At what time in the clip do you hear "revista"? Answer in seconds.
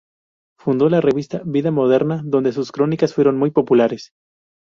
0.99-1.43